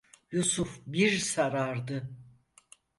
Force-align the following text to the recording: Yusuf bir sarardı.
Yusuf 0.31 0.81
bir 0.87 1.11
sarardı. 1.17 2.09